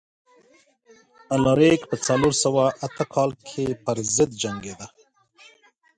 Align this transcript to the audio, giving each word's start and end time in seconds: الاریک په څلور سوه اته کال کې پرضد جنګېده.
الاریک 1.35 1.81
په 1.89 1.95
څلور 2.07 2.33
سوه 2.43 2.63
اته 2.85 3.03
کال 3.13 3.31
کې 3.47 3.65
پرضد 3.83 4.29
جنګېده. 4.41 4.87